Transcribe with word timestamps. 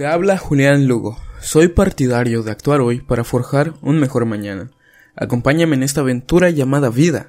Te 0.00 0.06
habla 0.06 0.38
Julián 0.38 0.88
Lugo. 0.88 1.18
Soy 1.42 1.68
partidario 1.68 2.42
de 2.42 2.50
actuar 2.50 2.80
hoy 2.80 3.02
para 3.02 3.22
forjar 3.22 3.74
un 3.82 4.00
mejor 4.00 4.24
mañana. 4.24 4.70
Acompáñame 5.14 5.76
en 5.76 5.82
esta 5.82 6.00
aventura 6.00 6.48
llamada 6.48 6.88
vida. 6.88 7.28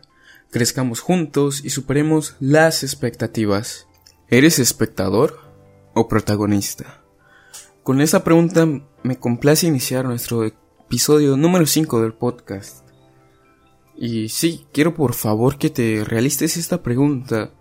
Crezcamos 0.51 1.01
juntos 1.01 1.65
y 1.65 1.71
superemos 1.71 2.37
las 2.39 2.83
expectativas. 2.83 3.87
¿Eres 4.29 4.57
espectador 4.57 5.37
o 5.95 6.07
protagonista? 6.07 7.03
Con 7.83 7.99
esa 7.99 8.23
pregunta 8.23 8.65
me 9.03 9.19
complace 9.19 9.67
iniciar 9.67 10.05
nuestro 10.05 10.45
episodio 10.45 11.35
número 11.35 11.65
5 11.65 12.01
del 12.01 12.13
podcast. 12.13 12.87
Y 13.97 14.29
sí, 14.29 14.65
quiero 14.71 14.95
por 14.95 15.13
favor 15.13 15.57
que 15.57 15.71
te 15.71 16.05
realices 16.05 16.55
esta 16.55 16.81
pregunta. 16.81 17.51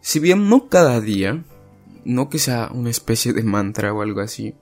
Si 0.00 0.18
bien 0.18 0.48
no 0.48 0.70
cada 0.70 1.02
día, 1.02 1.44
no 2.06 2.30
que 2.30 2.38
sea 2.38 2.70
una 2.72 2.90
especie 2.90 3.32
de 3.32 3.42
mantra 3.42 3.92
o 3.92 4.02
algo 4.02 4.20
así, 4.20 4.54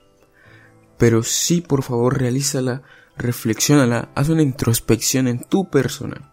pero 0.99 1.23
sí 1.23 1.61
por 1.61 1.83
favor 1.83 2.19
realízala, 2.19 2.83
reflexiónala, 3.17 4.11
haz 4.15 4.29
una 4.29 4.43
introspección 4.43 5.29
en 5.29 5.45
tu 5.45 5.71
persona. 5.71 6.33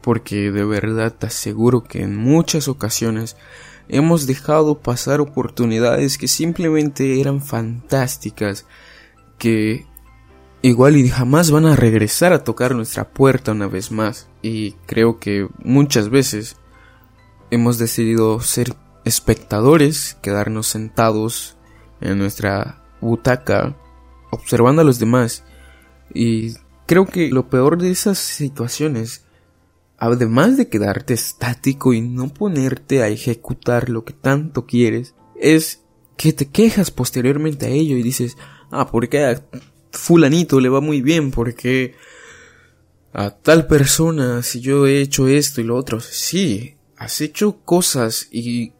Porque 0.00 0.50
de 0.50 0.64
verdad 0.64 1.14
te 1.14 1.26
aseguro 1.26 1.84
que 1.84 2.02
en 2.02 2.16
muchas 2.16 2.68
ocasiones 2.68 3.36
hemos 3.88 4.26
dejado 4.26 4.78
pasar 4.78 5.20
oportunidades 5.20 6.16
que 6.16 6.28
simplemente 6.28 7.20
eran 7.20 7.42
fantásticas, 7.42 8.66
que 9.36 9.86
igual 10.62 10.96
y 10.96 11.08
jamás 11.08 11.50
van 11.50 11.66
a 11.66 11.76
regresar 11.76 12.32
a 12.32 12.44
tocar 12.44 12.74
nuestra 12.74 13.10
puerta 13.10 13.52
una 13.52 13.66
vez 13.66 13.90
más. 13.90 14.28
Y 14.42 14.72
creo 14.86 15.18
que 15.18 15.48
muchas 15.62 16.08
veces 16.08 16.56
hemos 17.50 17.78
decidido 17.78 18.40
ser 18.40 18.74
espectadores, 19.04 20.16
quedarnos 20.22 20.66
sentados 20.66 21.56
en 22.00 22.18
nuestra 22.18 22.82
butaca 23.00 23.76
observando 24.30 24.82
a 24.82 24.84
los 24.84 24.98
demás. 24.98 25.44
Y 26.12 26.54
creo 26.86 27.06
que 27.06 27.30
lo 27.30 27.48
peor 27.48 27.78
de 27.78 27.90
esas 27.90 28.18
situaciones, 28.18 29.24
además 29.98 30.56
de 30.56 30.68
quedarte 30.68 31.14
estático 31.14 31.92
y 31.92 32.00
no 32.00 32.28
ponerte 32.32 33.02
a 33.02 33.08
ejecutar 33.08 33.88
lo 33.88 34.04
que 34.04 34.12
tanto 34.12 34.66
quieres, 34.66 35.14
es 35.36 35.82
que 36.16 36.32
te 36.32 36.48
quejas 36.48 36.90
posteriormente 36.90 37.66
a 37.66 37.70
ello 37.70 37.96
y 37.96 38.02
dices, 38.02 38.36
ah, 38.70 38.90
porque 38.90 39.24
a 39.24 39.42
fulanito 39.92 40.60
le 40.60 40.68
va 40.68 40.80
muy 40.80 41.00
bien, 41.00 41.30
porque 41.30 41.94
a 43.12 43.30
tal 43.30 43.66
persona, 43.66 44.42
si 44.42 44.60
yo 44.60 44.86
he 44.86 45.00
hecho 45.00 45.28
esto 45.28 45.60
y 45.60 45.64
lo 45.64 45.76
otro, 45.76 46.00
sí, 46.00 46.76
has 46.96 47.20
hecho 47.20 47.60
cosas 47.64 48.28
y 48.30 48.72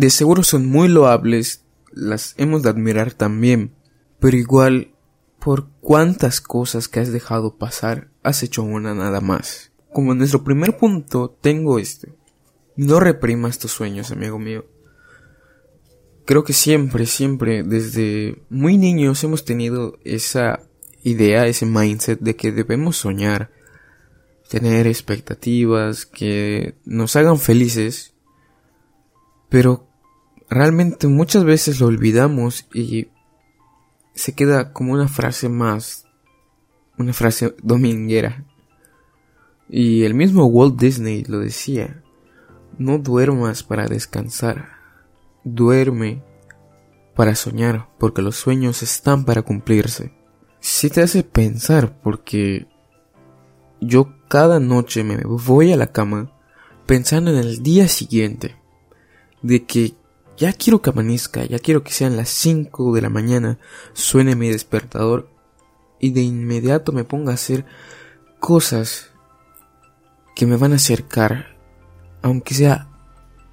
de 0.00 0.08
seguro 0.08 0.42
son 0.42 0.64
muy 0.64 0.88
loables, 0.88 1.66
las 1.92 2.34
hemos 2.38 2.62
de 2.62 2.70
admirar 2.70 3.12
también, 3.12 3.74
pero 4.18 4.34
igual, 4.38 4.94
por 5.38 5.68
cuántas 5.82 6.40
cosas 6.40 6.88
que 6.88 7.00
has 7.00 7.12
dejado 7.12 7.58
pasar, 7.58 8.10
has 8.22 8.42
hecho 8.42 8.62
una 8.62 8.94
nada 8.94 9.20
más. 9.20 9.72
Como 9.92 10.14
nuestro 10.14 10.42
primer 10.42 10.78
punto, 10.78 11.36
tengo 11.42 11.78
este. 11.78 12.14
No 12.76 12.98
reprimas 12.98 13.58
tus 13.58 13.72
sueños, 13.72 14.10
amigo 14.10 14.38
mío. 14.38 14.64
Creo 16.24 16.44
que 16.44 16.54
siempre, 16.54 17.04
siempre, 17.04 17.62
desde 17.62 18.42
muy 18.48 18.78
niños 18.78 19.22
hemos 19.22 19.44
tenido 19.44 19.98
esa 20.04 20.60
idea, 21.02 21.46
ese 21.46 21.66
mindset 21.66 22.20
de 22.20 22.36
que 22.36 22.52
debemos 22.52 22.96
soñar, 22.96 23.50
tener 24.48 24.86
expectativas 24.86 26.06
que 26.06 26.74
nos 26.86 27.16
hagan 27.16 27.38
felices, 27.38 28.14
pero 29.50 29.89
realmente 30.50 31.06
muchas 31.06 31.44
veces 31.44 31.80
lo 31.80 31.86
olvidamos 31.86 32.66
y 32.74 33.08
se 34.14 34.34
queda 34.34 34.72
como 34.72 34.92
una 34.92 35.08
frase 35.08 35.48
más, 35.48 36.06
una 36.98 37.12
frase 37.12 37.54
dominguera. 37.62 38.44
Y 39.68 40.02
el 40.02 40.14
mismo 40.14 40.46
Walt 40.46 40.78
Disney 40.78 41.24
lo 41.24 41.38
decía, 41.38 42.02
no 42.76 42.98
duermas 42.98 43.62
para 43.62 43.86
descansar, 43.86 44.70
duerme 45.44 46.24
para 47.14 47.36
soñar, 47.36 47.88
porque 47.98 48.20
los 48.20 48.36
sueños 48.36 48.82
están 48.82 49.24
para 49.24 49.42
cumplirse. 49.42 50.12
Si 50.58 50.90
te 50.90 51.00
hace 51.00 51.22
pensar, 51.22 52.00
porque 52.02 52.66
yo 53.80 54.14
cada 54.28 54.58
noche 54.58 55.04
me 55.04 55.18
voy 55.24 55.72
a 55.72 55.76
la 55.76 55.92
cama 55.92 56.32
pensando 56.86 57.30
en 57.30 57.38
el 57.38 57.62
día 57.62 57.86
siguiente, 57.86 58.56
de 59.42 59.64
que 59.64 59.99
ya 60.40 60.54
quiero 60.54 60.80
que 60.80 60.88
amanezca, 60.88 61.44
ya 61.44 61.58
quiero 61.58 61.84
que 61.84 61.92
sean 61.92 62.16
las 62.16 62.30
5 62.30 62.94
de 62.94 63.02
la 63.02 63.10
mañana, 63.10 63.58
suene 63.92 64.36
mi 64.36 64.48
despertador 64.48 65.28
y 66.00 66.12
de 66.12 66.22
inmediato 66.22 66.92
me 66.92 67.04
ponga 67.04 67.32
a 67.32 67.34
hacer 67.34 67.66
cosas 68.38 69.10
que 70.34 70.46
me 70.46 70.56
van 70.56 70.72
a 70.72 70.76
acercar, 70.76 71.58
aunque 72.22 72.54
sea 72.54 72.88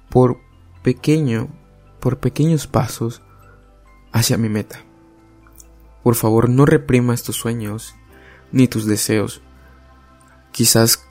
por 0.08 0.38
pequeño, 0.82 1.48
por 2.00 2.20
pequeños 2.20 2.66
pasos, 2.66 3.20
hacia 4.10 4.38
mi 4.38 4.48
meta. 4.48 4.82
Por 6.02 6.14
favor, 6.14 6.48
no 6.48 6.64
reprimas 6.64 7.22
tus 7.22 7.36
sueños 7.36 7.96
ni 8.50 8.66
tus 8.66 8.86
deseos. 8.86 9.42
Quizás, 10.52 11.04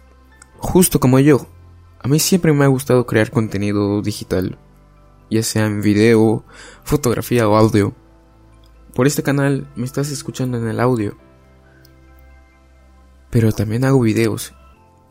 justo 0.57 0.99
como 0.99 1.19
yo, 1.19 1.45
a 1.99 2.07
mí 2.07 2.17
siempre 2.19 2.51
me 2.51 2.66
ha 2.66 2.67
gustado 2.67 3.05
crear 3.05 3.29
contenido 3.29 4.01
digital 4.01 4.57
ya 5.29 5.43
sea 5.43 5.65
en 5.65 5.81
video, 5.81 6.45
fotografía 6.83 7.47
o 7.47 7.55
audio. 7.55 7.95
Por 8.93 9.07
este 9.07 9.23
canal 9.23 9.71
me 9.75 9.85
estás 9.85 10.09
escuchando 10.11 10.57
en 10.57 10.67
el 10.67 10.79
audio. 10.79 11.17
Pero 13.29 13.51
también 13.51 13.85
hago 13.85 13.99
videos. 13.99 14.53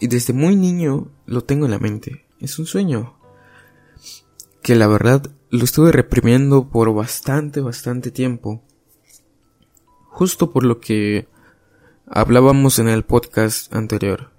Y 0.00 0.08
desde 0.08 0.32
muy 0.32 0.56
niño 0.56 1.08
lo 1.26 1.44
tengo 1.44 1.66
en 1.66 1.70
la 1.70 1.78
mente. 1.78 2.26
Es 2.40 2.58
un 2.58 2.66
sueño. 2.66 3.18
Que 4.62 4.74
la 4.74 4.86
verdad 4.86 5.30
lo 5.50 5.64
estuve 5.64 5.92
reprimiendo 5.92 6.68
por 6.68 6.92
bastante, 6.92 7.60
bastante 7.60 8.10
tiempo. 8.10 8.62
Justo 10.08 10.52
por 10.52 10.64
lo 10.64 10.80
que 10.80 11.28
hablábamos 12.06 12.78
en 12.78 12.88
el 12.88 13.04
podcast 13.04 13.74
anterior. 13.74 14.32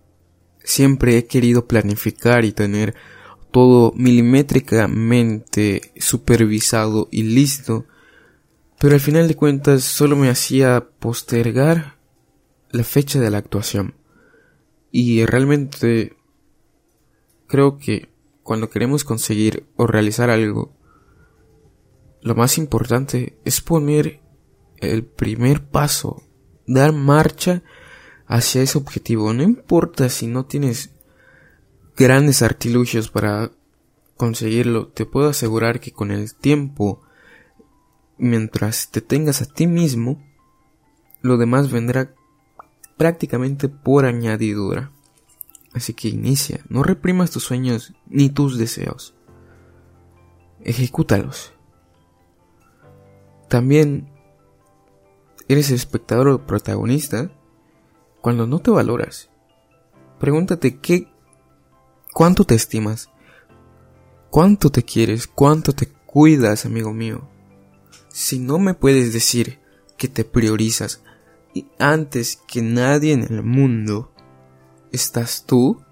Siempre 0.64 1.18
he 1.18 1.28
querido 1.28 1.68
planificar 1.68 2.44
y 2.44 2.52
tener 2.52 2.96
todo 3.52 3.94
milimétricamente 3.96 5.94
supervisado 5.98 7.08
y 7.12 7.24
listo, 7.24 7.86
pero 8.80 8.94
al 8.94 9.00
final 9.00 9.28
de 9.28 9.36
cuentas 9.36 9.84
solo 9.84 10.16
me 10.16 10.30
hacía 10.30 10.90
postergar 11.00 11.98
la 12.72 12.84
fecha 12.84 13.20
de 13.20 13.32
la 13.32 13.40
actuación. 13.40 13.96
Y 14.92 15.26
realmente 15.26 16.16
creo 17.48 17.78
que 17.78 18.10
cuando 18.44 18.70
queremos 18.70 19.04
conseguir 19.04 19.66
o 19.76 19.88
realizar 19.88 20.30
algo, 20.30 20.74
lo 22.22 22.36
más 22.36 22.58
importante 22.58 23.38
es 23.46 23.62
poner 23.62 24.22
el 24.78 25.04
primer 25.06 25.64
paso, 25.64 26.24
dar 26.66 26.94
marcha 26.94 27.64
hacia 28.28 28.62
ese 28.62 28.78
objetivo. 28.78 29.34
No 29.34 29.44
importa 29.44 30.10
si 30.10 30.28
no 30.28 30.46
tienes 30.46 30.92
grandes 31.98 32.44
artilugios 32.44 33.10
para 33.10 33.52
conseguirlo, 34.16 34.88
te 34.88 35.06
puedo 35.06 35.30
asegurar 35.30 35.80
que 35.80 35.92
con 35.92 36.12
el 36.12 36.36
tiempo, 36.36 37.02
mientras 38.18 38.92
te 38.92 39.02
tengas 39.02 39.42
a 39.42 39.46
ti 39.46 39.68
mismo, 39.68 40.24
lo 41.22 41.38
demás 41.38 41.72
vendrá 41.72 42.14
prácticamente 42.98 43.68
por 43.68 44.06
añadidura. 44.06 44.92
Así 45.74 45.94
que 45.94 46.08
inicia, 46.08 46.64
no 46.70 46.84
reprimas 46.84 47.32
tus 47.32 47.44
sueños 47.44 47.94
ni 48.08 48.30
tus 48.30 48.58
deseos. 48.58 49.16
Ejecútalos. 50.64 51.54
También 53.48 54.12
eres 55.48 55.72
espectador 55.72 56.28
o 56.28 56.46
protagonista 56.46 57.32
cuando 58.22 58.46
no 58.46 58.60
te 58.60 58.72
valoras. 58.72 59.30
Pregúntate 60.20 60.80
qué 60.80 61.08
¿Cuánto 62.18 62.46
te 62.46 62.56
estimas? 62.56 63.12
¿Cuánto 64.32 64.72
te 64.72 64.82
quieres? 64.82 65.28
¿Cuánto 65.28 65.74
te 65.74 65.86
cuidas, 65.86 66.66
amigo 66.66 66.92
mío? 66.92 67.30
Si 68.08 68.40
no 68.40 68.58
me 68.58 68.74
puedes 68.74 69.14
decir 69.14 69.60
que 69.98 70.08
te 70.08 70.24
priorizas 70.24 71.04
y 71.54 71.68
antes 71.78 72.42
que 72.48 72.64
nadie 72.64 73.14
en 73.14 73.22
el 73.22 73.44
mundo 73.44 74.12
estás 74.92 75.44
tú, 75.46 75.84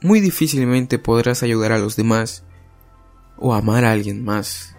muy 0.00 0.18
difícilmente 0.18 0.98
podrás 0.98 1.44
ayudar 1.44 1.70
a 1.70 1.78
los 1.78 1.94
demás 1.94 2.42
o 3.38 3.54
amar 3.54 3.84
a 3.84 3.92
alguien 3.92 4.24
más. 4.24 4.74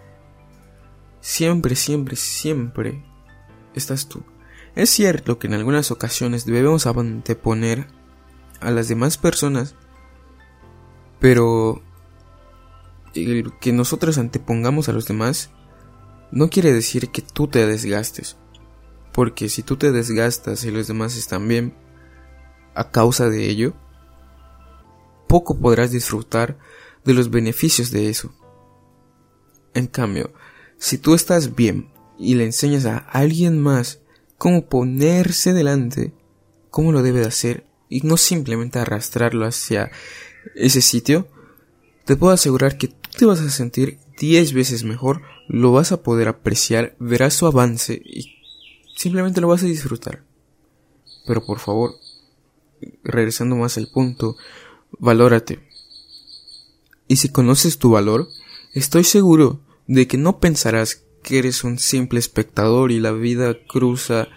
Siempre, 1.22 1.78
siempre, 1.78 2.18
siempre 2.18 3.06
estás 3.74 4.10
tú. 4.10 4.22
Es 4.76 4.90
cierto 4.90 5.40
que 5.40 5.48
en 5.48 5.54
algunas 5.54 5.92
ocasiones 5.92 6.46
debemos 6.46 6.88
anteponer 6.88 7.88
a 8.60 8.70
las 8.70 8.90
demás 8.90 9.18
personas 9.18 9.76
pero 11.24 11.82
el 13.16 13.54
que 13.62 13.72
nosotros 13.72 14.18
antepongamos 14.18 14.90
a 14.90 14.92
los 14.92 15.08
demás 15.08 15.52
no 16.34 16.50
quiere 16.50 16.74
decir 16.74 17.12
que 17.12 17.22
tú 17.22 17.48
te 17.48 17.66
desgastes. 17.66 18.36
Porque 19.14 19.48
si 19.48 19.64
tú 19.64 19.78
te 19.78 19.94
desgastas 19.94 20.66
y 20.66 20.72
los 20.72 20.88
demás 20.88 21.16
están 21.16 21.48
bien, 21.48 21.78
a 22.76 22.92
causa 22.92 23.30
de 23.30 23.50
ello, 23.50 23.74
poco 25.30 25.58
podrás 25.58 25.92
disfrutar 25.92 26.58
de 27.06 27.14
los 27.14 27.32
beneficios 27.32 27.90
de 27.92 28.10
eso. 28.10 28.34
En 29.74 29.88
cambio, 29.88 30.34
si 30.78 30.98
tú 30.98 31.14
estás 31.14 31.56
bien 31.56 31.94
y 32.20 32.36
le 32.36 32.44
enseñas 32.44 32.86
a 32.86 32.98
alguien 32.98 33.62
más 33.62 34.02
cómo 34.38 34.68
ponerse 34.68 35.54
delante, 35.54 36.14
cómo 36.70 36.92
lo 36.92 37.02
debe 37.02 37.22
de 37.22 37.28
hacer, 37.28 37.66
y 37.88 38.02
no 38.02 38.18
simplemente 38.18 38.80
arrastrarlo 38.80 39.46
hacia 39.46 39.90
ese 40.56 40.82
sitio, 40.82 41.28
te 42.06 42.16
puedo 42.16 42.34
asegurar 42.34 42.78
que 42.78 42.90
tú 42.90 43.10
te 43.18 43.26
vas 43.26 43.42
a 43.42 43.50
sentir 43.50 44.00
10 44.20 44.54
veces 44.54 44.84
mejor, 44.84 45.22
lo 45.48 45.72
vas 45.72 45.92
a 45.92 46.04
poder 46.04 46.28
apreciar, 46.28 46.96
verás 47.00 47.34
su 47.34 47.48
avance 47.48 48.02
y 48.04 48.36
simplemente 48.96 49.42
lo 49.42 49.48
vas 49.48 49.64
a 49.64 49.68
disfrutar. 49.68 50.24
Pero 51.26 51.46
por 51.46 51.60
favor, 51.60 51.96
regresando 53.04 53.56
más 53.56 53.78
al 53.78 53.88
punto, 53.88 54.36
valórate. 55.00 55.60
Y 57.08 57.18
si 57.18 57.30
conoces 57.30 57.78
tu 57.78 57.92
valor, 57.92 58.28
estoy 58.74 59.04
seguro 59.04 59.62
de 59.88 60.08
que 60.08 60.18
no 60.18 60.40
pensarás 60.40 61.04
que 61.22 61.40
eres 61.40 61.64
un 61.64 61.80
simple 61.80 62.20
espectador 62.20 62.92
y 62.92 63.00
la 63.00 63.12
vida 63.12 63.56
cruza 63.68 64.28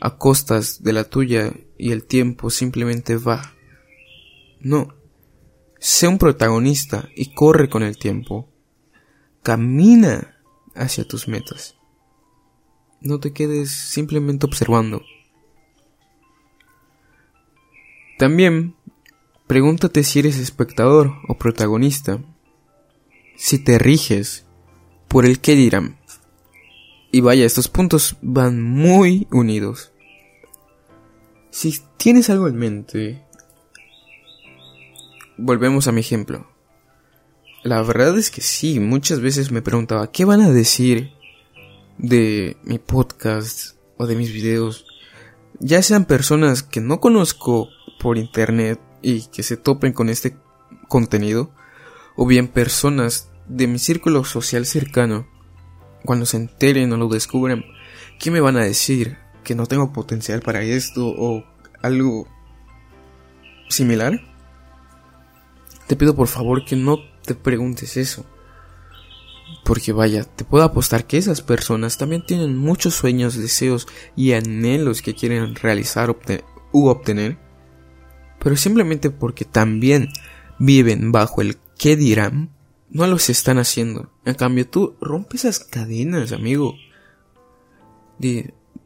a 0.00 0.16
costas 0.16 0.82
de 0.82 0.92
la 0.92 1.04
tuya 1.04 1.52
y 1.78 1.92
el 1.92 2.04
tiempo 2.04 2.50
simplemente 2.50 3.16
va. 3.16 3.54
No. 4.60 4.95
Sé 5.86 6.08
un 6.08 6.18
protagonista 6.18 7.08
y 7.14 7.32
corre 7.32 7.68
con 7.68 7.84
el 7.84 7.96
tiempo. 7.96 8.48
Camina 9.44 10.36
hacia 10.74 11.06
tus 11.06 11.28
metas. 11.28 11.76
No 13.00 13.20
te 13.20 13.32
quedes 13.32 13.70
simplemente 13.70 14.46
observando. 14.46 15.02
También 18.18 18.74
pregúntate 19.46 20.02
si 20.02 20.18
eres 20.18 20.38
espectador 20.38 21.12
o 21.28 21.38
protagonista. 21.38 22.18
Si 23.36 23.62
te 23.62 23.78
riges 23.78 24.44
por 25.06 25.24
el 25.24 25.38
que 25.38 25.54
dirán. 25.54 26.00
Y 27.12 27.20
vaya, 27.20 27.44
estos 27.44 27.68
puntos 27.68 28.16
van 28.22 28.60
muy 28.60 29.28
unidos. 29.30 29.92
Si 31.50 31.78
tienes 31.96 32.28
algo 32.28 32.48
en 32.48 32.56
mente, 32.56 33.25
volvemos 35.38 35.86
a 35.86 35.92
mi 35.92 36.00
ejemplo. 36.00 36.46
La 37.62 37.82
verdad 37.82 38.16
es 38.16 38.30
que 38.30 38.40
sí, 38.40 38.80
muchas 38.80 39.20
veces 39.20 39.50
me 39.50 39.62
preguntaba, 39.62 40.10
¿qué 40.12 40.24
van 40.24 40.40
a 40.40 40.50
decir 40.50 41.12
de 41.98 42.56
mi 42.62 42.78
podcast 42.78 43.76
o 43.96 44.06
de 44.06 44.14
mis 44.14 44.32
videos? 44.32 44.86
Ya 45.58 45.82
sean 45.82 46.04
personas 46.04 46.62
que 46.62 46.80
no 46.80 47.00
conozco 47.00 47.68
por 47.98 48.18
internet 48.18 48.80
y 49.02 49.22
que 49.28 49.42
se 49.42 49.56
topen 49.56 49.92
con 49.92 50.08
este 50.08 50.36
contenido, 50.88 51.50
o 52.14 52.26
bien 52.26 52.48
personas 52.48 53.30
de 53.48 53.66
mi 53.66 53.78
círculo 53.78 54.24
social 54.24 54.64
cercano, 54.66 55.26
cuando 56.04 56.26
se 56.26 56.36
enteren 56.36 56.92
o 56.92 56.96
lo 56.96 57.08
descubran, 57.08 57.64
¿qué 58.18 58.30
me 58.30 58.40
van 58.40 58.56
a 58.56 58.64
decir? 58.64 59.18
¿Que 59.44 59.54
no 59.54 59.66
tengo 59.66 59.92
potencial 59.92 60.40
para 60.40 60.62
esto 60.62 61.06
o 61.06 61.44
algo 61.82 62.28
similar? 63.68 64.35
Te 65.86 65.96
pido 65.96 66.16
por 66.16 66.28
favor 66.28 66.64
que 66.64 66.76
no 66.76 66.98
te 67.24 67.34
preguntes 67.34 67.96
eso. 67.96 68.26
Porque 69.64 69.92
vaya, 69.92 70.24
te 70.24 70.44
puedo 70.44 70.64
apostar 70.64 71.06
que 71.06 71.18
esas 71.18 71.42
personas 71.42 71.98
también 71.98 72.24
tienen 72.24 72.56
muchos 72.56 72.94
sueños, 72.94 73.36
deseos 73.36 73.86
y 74.16 74.32
anhelos 74.32 75.02
que 75.02 75.14
quieren 75.14 75.54
realizar 75.54 76.16
u 76.72 76.86
obtener. 76.88 77.38
Pero 78.40 78.56
simplemente 78.56 79.10
porque 79.10 79.44
también 79.44 80.08
viven 80.58 81.12
bajo 81.12 81.42
el 81.42 81.56
qué 81.78 81.96
dirán, 81.96 82.50
no 82.90 83.06
los 83.06 83.28
están 83.28 83.58
haciendo. 83.58 84.10
En 84.24 84.34
cambio, 84.34 84.68
tú 84.68 84.96
rompes 85.00 85.44
esas 85.44 85.60
cadenas, 85.60 86.32
amigo. 86.32 86.74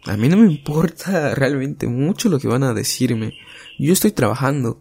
a 0.04 0.16
mí 0.16 0.28
no 0.28 0.36
me 0.36 0.50
importa 0.50 1.34
realmente 1.34 1.86
mucho 1.86 2.28
lo 2.28 2.38
que 2.38 2.48
van 2.48 2.62
a 2.62 2.74
decirme. 2.74 3.34
Yo 3.78 3.92
estoy 3.92 4.12
trabajando 4.12 4.80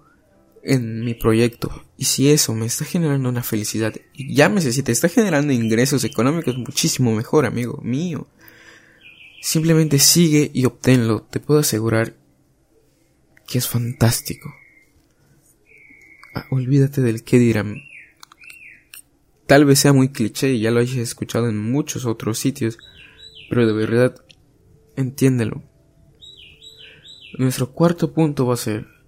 en 0.64 1.04
mi 1.04 1.14
proyecto. 1.14 1.86
Y 1.98 2.06
si 2.06 2.30
eso 2.30 2.54
me 2.54 2.66
está 2.66 2.86
generando 2.86 3.30
una 3.30 3.44
felicidad, 3.44 3.94
y 4.14 4.34
llámese, 4.34 4.72
si 4.72 4.84
te 4.84 4.92
está 4.92 5.10
generando 5.10 5.54
ingresos 5.54 6.04
económicos, 6.04 6.58
muchísimo 6.58 7.16
mejor, 7.16 7.46
amigo 7.46 7.80
mío. 7.84 8.28
Simplemente 9.42 10.00
sigue 10.00 10.52
y 10.54 10.66
obténlo. 10.66 11.22
Te 11.24 11.40
puedo 11.40 11.62
asegurar 11.62 12.16
que 13.48 13.58
es 13.58 13.68
fantástico. 13.68 14.54
Ah, 16.36 16.46
olvídate 16.52 17.02
del 17.02 17.24
qué 17.24 17.40
dirán. 17.40 17.84
Tal 19.48 19.66
vez 19.66 19.80
sea 19.80 19.94
muy 19.94 20.10
cliché 20.10 20.54
y 20.54 20.60
ya 20.60 20.72
lo 20.72 20.80
hayas 20.80 20.98
escuchado 20.98 21.50
en 21.50 21.58
muchos 21.58 22.06
otros 22.06 22.38
sitios, 22.38 22.78
pero 23.50 23.66
de 23.66 23.74
verdad, 23.74 24.24
entiéndelo. 24.96 25.64
Nuestro 27.38 27.72
cuarto 27.72 28.14
punto 28.14 28.46
va 28.46 28.54
a 28.54 28.58
ser 28.58 28.99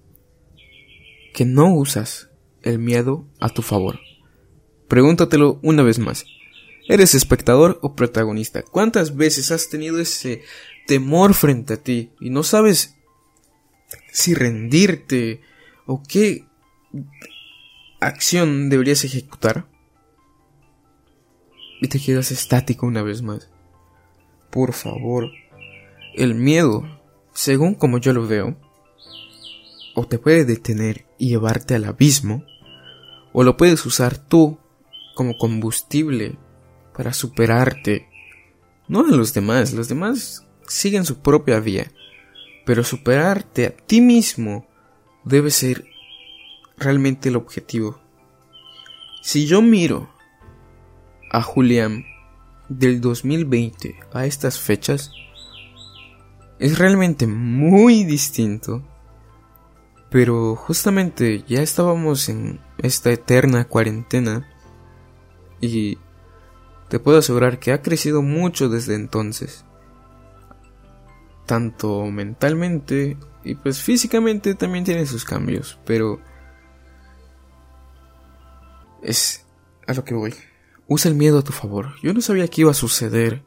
que 1.34 1.46
no 1.46 1.74
usas 1.74 2.30
el 2.62 2.80
miedo 2.80 3.28
a 3.40 3.50
tu 3.50 3.62
favor. 3.62 4.00
Pregúntatelo 4.88 5.60
una 5.64 5.84
vez 5.84 6.00
más. 6.00 6.26
¿Eres 6.88 7.16
espectador 7.16 7.80
o 7.82 7.96
protagonista? 7.96 8.64
¿Cuántas 8.64 9.16
veces 9.16 9.52
has 9.52 9.70
tenido 9.70 10.00
ese 10.00 10.42
temor 10.88 11.34
frente 11.34 11.76
a 11.76 11.78
ti 11.78 12.12
y 12.20 12.30
no 12.30 12.44
sabes 12.44 12.96
si 14.12 14.34
rendirte 14.34 15.42
o 15.86 16.04
qué 16.04 16.46
acción 18.00 18.70
deberías 18.70 19.06
ejecutar? 19.06 19.68
Y 21.82 21.88
te 21.88 22.00
quedas 22.00 22.32
estático 22.32 22.86
una 22.86 23.04
vez 23.04 23.22
más. 23.22 23.50
Por 24.50 24.74
favor, 24.74 25.32
el 26.14 26.36
miedo, 26.36 26.84
según 27.34 27.76
como 27.76 27.98
yo 28.00 28.12
lo 28.12 28.28
veo, 28.28 28.58
o 29.96 30.06
te 30.06 30.20
puede 30.20 30.46
detener 30.46 31.06
y 31.22 31.30
llevarte 31.30 31.76
al 31.76 31.86
abismo, 31.86 32.44
o 33.32 33.44
lo 33.44 33.56
puedes 33.56 33.86
usar 33.86 34.18
tú 34.18 34.58
como 35.14 35.38
combustible 35.38 36.40
para 36.98 37.14
superarte. 37.14 38.10
No 38.88 39.02
a 39.06 39.12
los 39.16 39.32
demás, 39.32 39.72
los 39.74 39.88
demás 39.88 40.48
siguen 40.68 41.06
su 41.06 41.20
propia 41.20 41.60
vía, 41.60 41.92
pero 42.66 42.84
superarte 42.84 43.68
a 43.68 43.70
ti 43.70 44.02
mismo 44.02 44.68
debe 45.24 45.52
ser 45.52 45.86
realmente 46.76 47.30
el 47.30 47.36
objetivo. 47.36 48.02
Si 49.22 49.46
yo 49.46 49.62
miro 49.62 50.10
a 51.32 51.44
Julián 51.44 52.04
del 52.68 53.00
2020 53.00 53.96
a 54.12 54.26
estas 54.26 54.58
fechas, 54.58 55.12
es 56.58 56.80
realmente 56.80 57.28
muy 57.28 58.06
distinto 58.06 58.91
pero 60.12 60.58
justamente 60.58 61.46
ya 61.48 61.62
estábamos 61.62 62.28
en 62.28 62.60
esta 62.78 63.12
eterna 63.12 63.64
cuarentena 63.64 64.46
y 65.62 65.98
te 66.90 67.00
puedo 67.00 67.20
asegurar 67.20 67.60
que 67.60 67.72
ha 67.72 67.82
crecido 67.82 68.22
mucho 68.22 68.68
desde 68.68 68.96
entonces. 68.96 69.64
Tanto 71.46 72.04
mentalmente 72.08 73.18
y 73.46 73.56
pues 73.56 73.82
físicamente 73.82 74.54
también 74.54 74.84
tiene 74.84 75.06
sus 75.06 75.24
cambios, 75.24 75.80
pero 75.86 76.20
es 79.02 79.46
a 79.88 79.94
lo 79.94 80.04
que 80.04 80.14
voy. 80.14 80.36
Usa 80.88 81.10
el 81.10 81.16
miedo 81.16 81.40
a 81.40 81.44
tu 81.44 81.54
favor. 81.54 81.94
Yo 82.04 82.14
no 82.14 82.20
sabía 82.20 82.50
qué 82.50 82.62
iba 82.62 82.72
a 82.72 82.74
suceder 82.74 83.44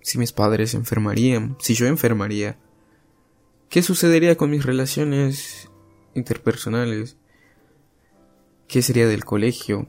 si 0.00 0.16
mis 0.16 0.32
padres 0.32 0.72
enfermarían, 0.72 1.58
si 1.60 1.74
yo 1.74 1.86
enfermaría. 1.86 2.58
¿Qué 3.68 3.82
sucedería 3.82 4.38
con 4.38 4.48
mis 4.48 4.64
relaciones 4.64 5.67
interpersonales, 6.18 7.16
qué 8.68 8.82
sería 8.82 9.08
del 9.08 9.24
colegio. 9.24 9.86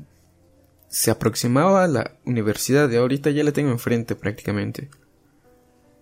Se 0.88 1.12
aproximaba 1.12 1.84
a 1.84 1.88
la 1.88 2.18
universidad 2.26 2.90
y 2.90 2.96
ahorita 2.96 3.30
ya 3.30 3.44
la 3.44 3.52
tengo 3.52 3.72
enfrente 3.72 4.16
prácticamente. 4.16 4.90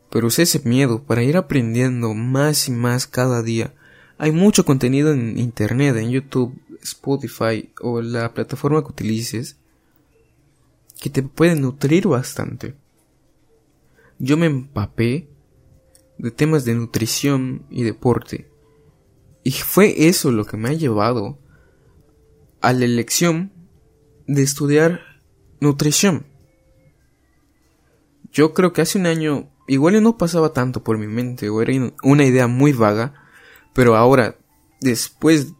Pero 0.10 0.28
usé 0.28 0.44
ese 0.44 0.60
miedo 0.60 1.04
para 1.04 1.24
ir 1.24 1.36
aprendiendo 1.36 2.14
más 2.14 2.70
y 2.70 2.72
más 2.72 3.08
cada 3.08 3.44
día. 3.44 3.74
Hay 4.18 4.32
mucho 4.32 4.64
contenido 4.64 5.12
en 5.12 5.38
internet, 5.38 5.98
en 5.98 6.12
YouTube, 6.12 6.58
Spotify 6.82 7.70
o 7.82 8.02
la 8.02 8.34
plataforma 8.34 8.82
que 8.82 8.92
utilices 8.92 9.58
que 11.00 11.10
te 11.10 11.22
puede 11.24 11.56
nutrir 11.56 12.08
bastante. 12.08 12.76
Yo 14.20 14.38
me 14.38 14.48
empapé 14.48 15.28
de 16.18 16.32
temas 16.32 16.66
de 16.66 16.74
nutrición 16.74 17.66
y 17.70 17.84
deporte 17.84 18.50
y 19.48 19.52
fue 19.52 20.10
eso 20.10 20.30
lo 20.30 20.44
que 20.44 20.58
me 20.58 20.68
ha 20.68 20.74
llevado 20.74 21.40
a 22.60 22.74
la 22.74 22.84
elección 22.84 23.54
de 24.28 24.44
estudiar 24.44 25.00
nutrición. 25.62 26.26
yo 28.34 28.54
creo 28.54 28.74
que 28.74 28.82
hace 28.82 29.00
un 29.00 29.06
año 29.06 29.50
igual 29.66 30.04
no 30.04 30.18
pasaba 30.18 30.52
tanto 30.52 30.84
por 30.84 30.98
mi 30.98 31.08
mente 31.08 31.48
o 31.48 31.62
era 31.62 31.72
una 32.04 32.26
idea 32.26 32.48
muy 32.48 32.74
vaga, 32.74 33.14
pero 33.74 33.96
ahora, 33.96 34.38
después 34.82 35.54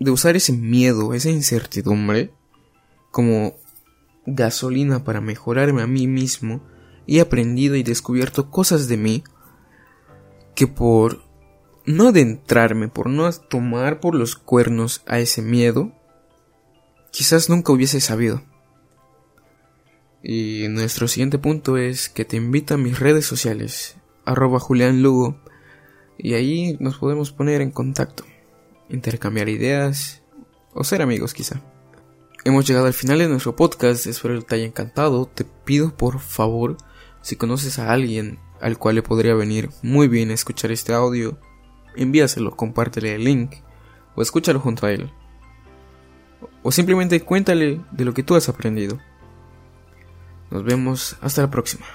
de 0.00 0.10
usar 0.10 0.34
ese 0.34 0.52
miedo, 0.52 1.14
esa 1.14 1.30
incertidumbre, 1.30 2.32
como 3.12 3.54
gasolina 4.26 5.04
para 5.04 5.20
mejorarme 5.20 5.82
a 5.82 5.86
mí 5.86 6.08
mismo, 6.08 6.60
he 7.06 7.20
aprendido 7.20 7.76
y 7.76 7.84
descubierto 7.84 8.50
cosas 8.50 8.88
de 8.88 8.96
mí 8.96 9.22
que 10.56 10.66
por 10.66 11.25
no 11.86 12.08
adentrarme, 12.08 12.88
por 12.88 13.08
no 13.08 13.30
tomar 13.32 14.00
por 14.00 14.14
los 14.14 14.36
cuernos 14.36 15.02
a 15.06 15.20
ese 15.20 15.40
miedo, 15.40 15.92
quizás 17.10 17.48
nunca 17.48 17.72
hubiese 17.72 18.00
sabido. 18.00 18.42
Y 20.22 20.66
nuestro 20.68 21.06
siguiente 21.06 21.38
punto 21.38 21.76
es 21.76 22.08
que 22.08 22.24
te 22.24 22.36
invito 22.36 22.74
a 22.74 22.78
mis 22.78 22.98
redes 22.98 23.24
sociales, 23.24 23.96
arroba 24.24 24.58
Julián 24.58 25.02
Lugo, 25.02 25.40
y 26.18 26.34
ahí 26.34 26.76
nos 26.80 26.98
podemos 26.98 27.30
poner 27.30 27.60
en 27.60 27.70
contacto, 27.70 28.24
intercambiar 28.88 29.48
ideas 29.48 30.22
o 30.74 30.82
ser 30.82 31.02
amigos 31.02 31.32
quizá. 31.32 31.62
Hemos 32.44 32.66
llegado 32.66 32.86
al 32.86 32.94
final 32.94 33.18
de 33.18 33.28
nuestro 33.28 33.54
podcast, 33.54 34.06
espero 34.06 34.38
que 34.40 34.44
te 34.44 34.54
haya 34.56 34.64
encantado, 34.64 35.26
te 35.26 35.44
pido 35.44 35.96
por 35.96 36.18
favor, 36.18 36.76
si 37.22 37.36
conoces 37.36 37.78
a 37.78 37.92
alguien 37.92 38.38
al 38.60 38.78
cual 38.78 38.96
le 38.96 39.02
podría 39.02 39.34
venir 39.34 39.70
muy 39.82 40.08
bien 40.08 40.30
escuchar 40.30 40.72
este 40.72 40.92
audio, 40.92 41.38
envíaselo, 41.96 42.56
compártele 42.56 43.14
el 43.14 43.24
link 43.24 43.56
o 44.14 44.22
escúchalo 44.22 44.60
junto 44.60 44.86
a 44.86 44.92
él. 44.92 45.10
O 46.62 46.72
simplemente 46.72 47.20
cuéntale 47.20 47.80
de 47.92 48.04
lo 48.04 48.14
que 48.14 48.22
tú 48.22 48.34
has 48.34 48.48
aprendido. 48.48 48.98
Nos 50.50 50.64
vemos 50.64 51.16
hasta 51.20 51.42
la 51.42 51.50
próxima. 51.50 51.86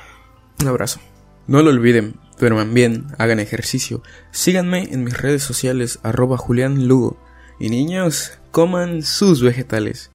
Un 0.60 0.68
abrazo. 0.68 1.00
No 1.48 1.62
lo 1.62 1.70
olviden, 1.70 2.16
duerman 2.40 2.74
bien, 2.74 3.08
hagan 3.18 3.40
ejercicio, 3.40 4.02
síganme 4.32 4.90
en 4.92 5.04
mis 5.04 5.18
redes 5.18 5.44
sociales 5.44 6.00
arroba 6.02 6.38
Julián 6.38 6.88
Lugo 6.88 7.18
y 7.60 7.70
niños, 7.70 8.40
coman 8.50 9.04
sus 9.04 9.44
vegetales. 9.44 10.10